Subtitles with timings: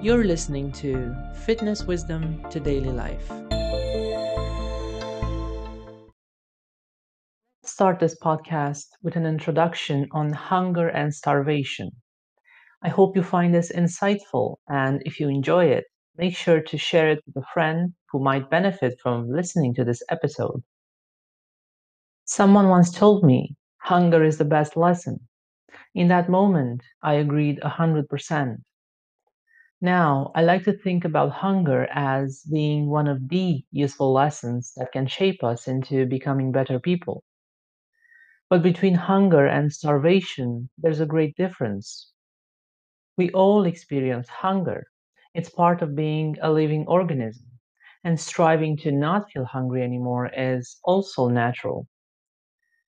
[0.00, 1.12] You're listening to
[1.44, 3.28] Fitness Wisdom to Daily Life.
[7.62, 11.90] Let's start this podcast with an introduction on hunger and starvation.
[12.80, 15.86] I hope you find this insightful, and if you enjoy it,
[16.16, 20.00] make sure to share it with a friend who might benefit from listening to this
[20.10, 20.62] episode.
[22.24, 25.18] Someone once told me hunger is the best lesson.
[25.92, 28.58] In that moment, I agreed 100%.
[29.82, 34.92] Now, I like to think about hunger as being one of the useful lessons that
[34.92, 37.24] can shape us into becoming better people.
[38.50, 42.12] But between hunger and starvation, there's a great difference.
[43.18, 44.86] We all experience hunger.
[45.34, 47.58] It's part of being a living organism,
[48.02, 51.86] and striving to not feel hungry anymore is also natural.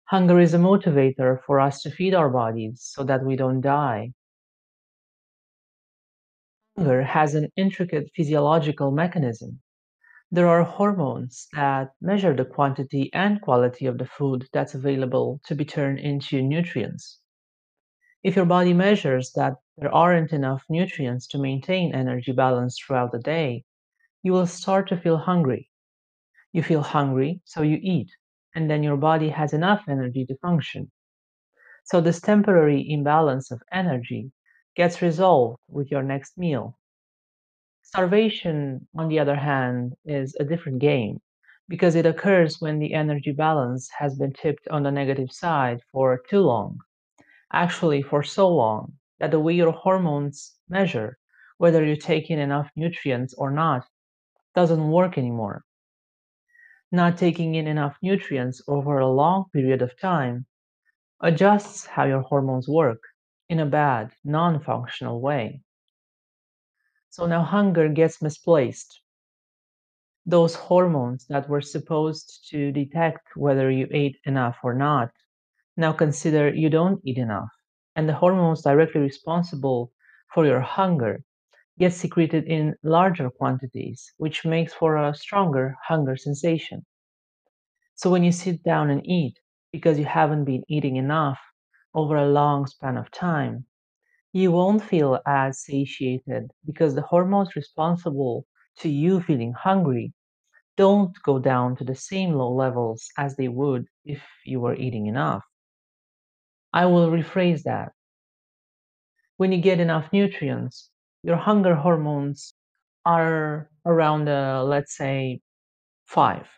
[0.05, 4.15] Hunger is a motivator for us to feed our bodies so that we don't die
[6.79, 9.61] Hunger has an intricate physiological mechanism.
[10.31, 15.55] There are hormones that measure the quantity and quality of the food that's available to
[15.55, 17.21] be turned into nutrients.
[18.23, 23.21] If your body measures that there aren't enough nutrients to maintain energy balance throughout the
[23.21, 23.65] day,
[24.23, 25.71] you will start to feel hungry.
[26.53, 28.11] You feel hungry, so you eat,
[28.55, 30.91] and then your body has enough energy to function.
[31.85, 34.31] So, this temporary imbalance of energy
[34.77, 36.79] gets resolved with your next meal.
[37.83, 41.21] Starvation, on the other hand, is a different game
[41.69, 46.23] because it occurs when the energy balance has been tipped on the negative side for
[46.29, 46.79] too long.
[47.53, 51.17] Actually, for so long that the way your hormones measure
[51.59, 53.87] whether you're taking enough nutrients or not
[54.55, 55.65] doesn't work anymore.
[56.93, 60.47] Not taking in enough nutrients over a long period of time
[61.21, 63.01] adjusts how your hormones work
[63.49, 65.63] in a bad, non functional way.
[67.11, 69.01] So now hunger gets misplaced.
[70.27, 75.13] Those hormones that were supposed to detect whether you ate enough or not
[75.77, 77.51] now consider you don't eat enough.
[77.95, 79.93] And the hormones directly responsible
[80.35, 81.23] for your hunger
[81.79, 86.85] get secreted in larger quantities, which makes for a stronger hunger sensation.
[87.97, 89.41] So when you sit down and eat,
[89.73, 91.41] because you haven't been eating enough,
[91.97, 93.67] over a long span of time,
[94.33, 98.47] you won't feel as satiated because the hormones responsible
[98.79, 100.13] to you feeling hungry
[100.77, 105.07] don't go down to the same low levels as they would if you were eating
[105.07, 105.45] enough.
[106.73, 107.93] I will rephrase that.
[109.39, 110.91] When you get enough nutrients,
[111.23, 112.55] your hunger hormones
[113.07, 115.41] are around, uh, let's say,
[116.07, 116.49] five.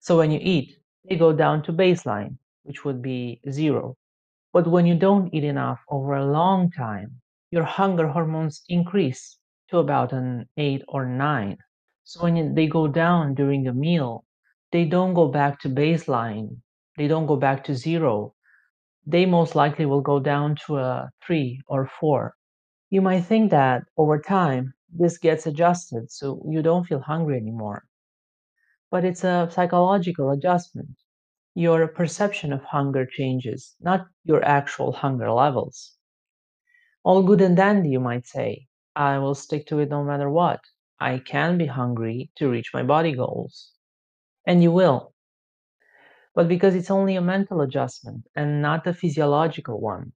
[0.00, 3.96] So when you eat, they go down to baseline, which would be zero.
[4.52, 7.20] But when you don't eat enough over a long time,
[7.50, 11.58] your hunger hormones increase to about an 8 or 9.
[12.04, 14.24] So when they go down during a meal,
[14.70, 16.62] they don't go back to baseline,
[16.96, 18.34] they don't go back to zero.
[19.06, 22.34] They most likely will go down to a 3 or 4.
[22.90, 27.84] You might think that over time, this gets adjusted so you don't feel hungry anymore.
[28.90, 30.90] But it's a psychological adjustment
[31.54, 35.96] your perception of hunger changes, not your actual hunger levels.
[37.04, 38.68] All good and dandy, you might say.
[38.96, 40.60] I will stick to it no matter what.
[41.00, 43.72] I can be hungry to reach my body goals.
[44.46, 45.14] And you will.
[46.34, 50.12] But because it's only a mental adjustment and not a physiological one,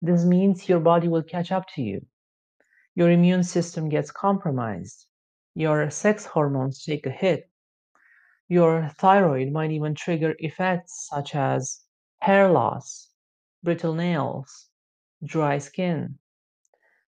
[0.00, 2.04] this means your body will catch up to you.
[2.96, 5.06] Your immune system gets compromised.
[5.54, 7.48] Your sex hormones take a hit
[8.52, 11.80] your thyroid might even trigger effects such as
[12.18, 13.08] hair loss,
[13.62, 14.68] brittle nails,
[15.24, 16.18] dry skin.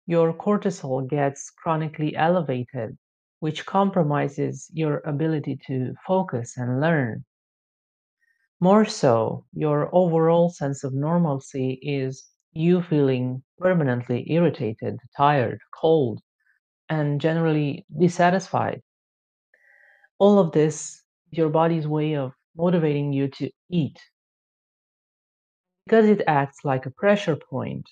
[0.07, 2.97] Your cortisol gets chronically elevated,
[3.41, 7.25] which compromises your ability to focus and learn.
[8.61, 16.21] More so, your overall sense of normalcy is you feeling permanently irritated, tired, cold,
[16.89, 18.81] and generally dissatisfied.
[20.21, 21.02] All of this
[21.33, 23.99] your body's way of motivating you to eat.
[25.87, 27.89] Because it acts like a pressure point,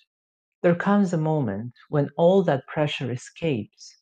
[0.63, 3.97] there comes a moment when all that pressure escapes,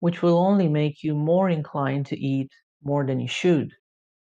[0.00, 2.50] which will only make you more inclined to eat
[2.82, 3.72] more than you should,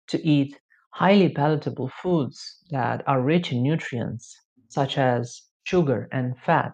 [0.07, 0.59] to eat
[0.89, 4.35] highly palatable foods that are rich in nutrients,
[4.69, 6.73] such as sugar and fat.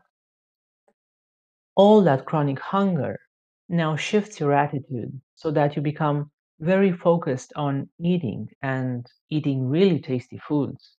[1.75, 3.19] All that chronic hunger
[3.67, 9.99] now shifts your attitude so that you become very focused on eating and eating really
[9.99, 10.95] tasty foods.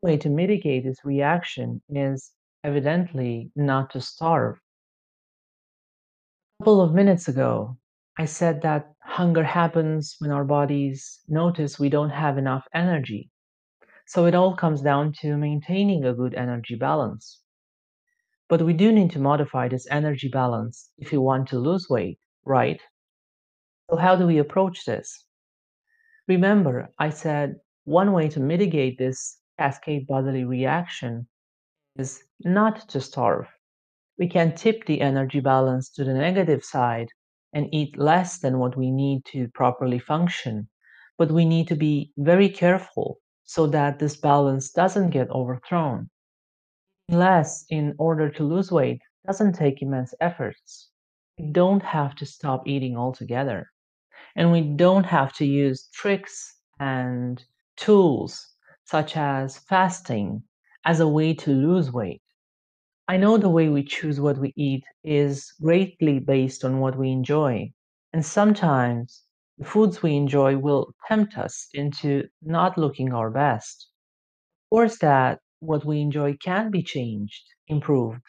[0.00, 2.32] One way to mitigate this reaction is
[2.64, 4.56] evidently not to starve.
[6.60, 7.78] A couple of minutes ago,
[8.18, 13.30] I said that hunger happens when our bodies notice we don't have enough energy.
[14.06, 17.40] So it all comes down to maintaining a good energy balance.
[18.48, 22.18] But we do need to modify this energy balance if we want to lose weight,
[22.44, 22.80] right?
[23.90, 25.26] So, how do we approach this?
[26.26, 31.28] Remember, I said one way to mitigate this cascade bodily reaction
[31.96, 33.46] is not to starve.
[34.18, 37.08] We can tip the energy balance to the negative side
[37.52, 40.68] and eat less than what we need to properly function.
[41.18, 46.08] But we need to be very careful so that this balance doesn't get overthrown.
[47.08, 50.88] Less in order to lose weight doesn't take immense efforts.
[51.38, 53.70] We don't have to stop eating altogether.
[54.36, 57.44] And we don't have to use tricks and
[57.76, 58.54] tools
[58.84, 60.44] such as fasting
[60.84, 62.22] as a way to lose weight.
[63.08, 67.10] I know the way we choose what we eat is greatly based on what we
[67.10, 67.72] enjoy.
[68.12, 69.24] And sometimes
[69.56, 73.88] the foods we enjoy will tempt us into not looking our best.
[74.66, 78.22] Of course, that what we enjoy can be changed, improved,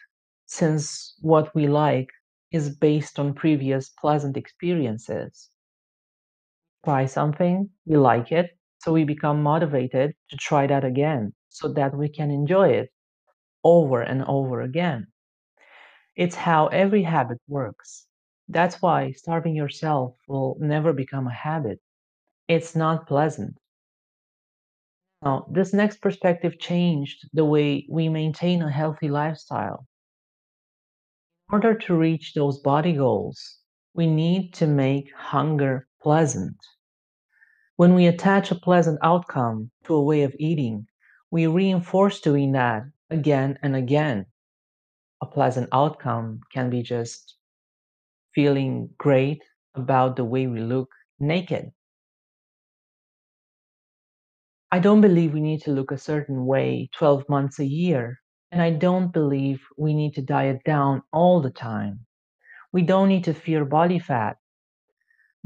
[0.46, 2.08] since what we like
[2.52, 5.50] is based on previous pleasant experiences.
[6.86, 11.96] Try something, we like it, so we become motivated to try that again so that
[11.96, 12.92] we can enjoy it
[13.64, 15.08] over and over again.
[16.14, 18.06] It's how every habit works.
[18.48, 21.80] That's why starving yourself will never become a habit.
[22.46, 23.58] It's not pleasant.
[25.22, 29.88] Now, this next perspective changed the way we maintain a healthy lifestyle.
[31.48, 33.58] In order to reach those body goals,
[33.92, 36.56] we need to make hunger pleasant.
[37.76, 40.86] When we attach a pleasant outcome to a way of eating,
[41.30, 44.26] we reinforce doing that again and again.
[45.22, 47.36] A pleasant outcome can be just
[48.34, 49.42] feeling great
[49.74, 50.90] about the way we look
[51.20, 51.72] naked.
[54.72, 58.20] I don't believe we need to look a certain way 12 months a year,
[58.50, 62.06] and I don't believe we need to diet down all the time.
[62.72, 64.38] We don't need to fear body fat.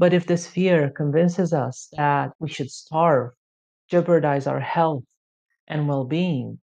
[0.01, 3.33] But if this fear convinces us that we should starve,
[3.87, 5.03] jeopardize our health
[5.67, 6.59] and well being,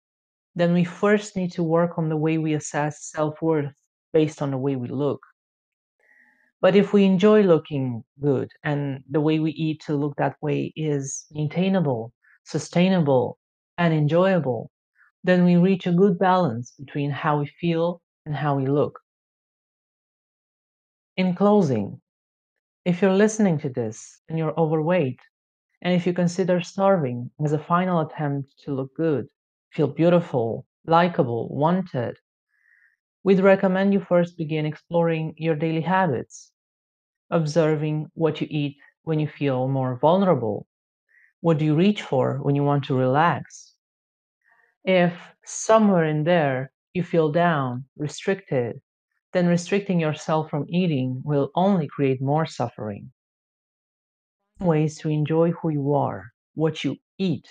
[0.56, 3.72] then we first need to work on the way we assess self worth
[4.12, 5.20] based on the way we look.
[6.60, 10.72] But if we enjoy looking good and the way we eat to look that way
[10.74, 12.12] is maintainable,
[12.42, 13.38] sustainable,
[13.76, 14.72] and enjoyable,
[15.22, 18.98] then we reach a good balance between how we feel and how we look.
[21.16, 22.00] In closing,
[22.88, 25.20] if you're listening to this and you're overweight,
[25.82, 29.26] and if you consider starving as a final attempt to look good,
[29.74, 32.16] feel beautiful, likable, wanted,
[33.24, 36.50] we'd recommend you first begin exploring your daily habits,
[37.30, 40.66] observing what you eat when you feel more vulnerable.
[41.42, 43.74] What do you reach for when you want to relax?
[44.82, 45.12] If
[45.44, 48.80] somewhere in there you feel down, restricted,
[49.32, 53.12] then restricting yourself from eating will only create more suffering.
[54.60, 57.48] Ways to enjoy who you are, what you eat,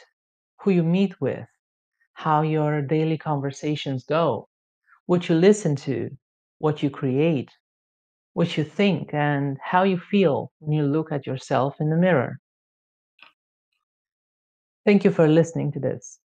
[0.62, 1.48] who you meet with,
[2.14, 4.50] how your daily conversations go,
[5.06, 6.10] what you listen to,
[6.58, 7.52] what you create,
[8.34, 12.40] what you think, and how you feel when you look at yourself in the mirror.
[14.86, 16.20] Thank you for listening to this.